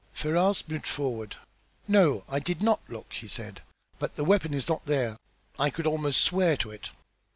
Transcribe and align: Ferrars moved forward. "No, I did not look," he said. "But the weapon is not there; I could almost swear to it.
Ferrars 0.13 0.67
moved 0.67 0.87
forward. 0.87 1.35
"No, 1.87 2.23
I 2.27 2.39
did 2.39 2.63
not 2.63 2.79
look," 2.87 3.13
he 3.13 3.27
said. 3.27 3.61
"But 3.99 4.15
the 4.15 4.23
weapon 4.23 4.51
is 4.51 4.67
not 4.67 4.87
there; 4.87 5.15
I 5.59 5.69
could 5.69 5.85
almost 5.85 6.21
swear 6.23 6.57
to 6.57 6.71
it. 6.71 6.89